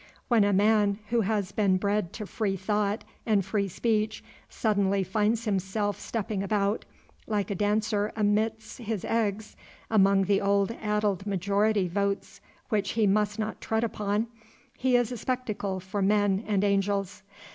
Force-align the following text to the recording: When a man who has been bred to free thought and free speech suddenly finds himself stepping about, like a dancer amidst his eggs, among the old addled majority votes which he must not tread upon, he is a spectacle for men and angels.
When 0.29 0.43
a 0.43 0.51
man 0.51 0.97
who 1.11 1.21
has 1.21 1.51
been 1.51 1.77
bred 1.77 2.11
to 2.13 2.25
free 2.25 2.55
thought 2.57 3.03
and 3.23 3.45
free 3.45 3.67
speech 3.67 4.23
suddenly 4.49 5.03
finds 5.03 5.45
himself 5.45 5.99
stepping 5.99 6.41
about, 6.41 6.85
like 7.27 7.51
a 7.51 7.53
dancer 7.53 8.11
amidst 8.15 8.79
his 8.79 9.05
eggs, 9.05 9.55
among 9.91 10.23
the 10.23 10.41
old 10.41 10.71
addled 10.81 11.27
majority 11.27 11.87
votes 11.87 12.41
which 12.69 12.93
he 12.93 13.05
must 13.05 13.37
not 13.37 13.61
tread 13.61 13.83
upon, 13.83 14.25
he 14.75 14.95
is 14.95 15.11
a 15.11 15.17
spectacle 15.17 15.79
for 15.79 16.01
men 16.01 16.43
and 16.47 16.63
angels. 16.63 17.21